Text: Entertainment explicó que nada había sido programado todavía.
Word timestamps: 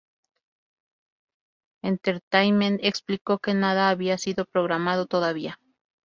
Entertainment 1.83 2.79
explicó 2.81 3.37
que 3.37 3.53
nada 3.53 3.89
había 3.91 4.17
sido 4.17 4.45
programado 4.45 5.05
todavía. 5.05 5.59